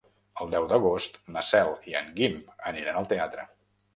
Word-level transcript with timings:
El 0.43 0.47
deu 0.53 0.63
d'agost 0.71 1.19
na 1.35 1.43
Cel 1.51 1.69
i 1.91 1.95
en 2.01 2.09
Guim 2.17 2.39
aniran 2.73 3.01
al 3.03 3.13
teatre. 3.15 3.49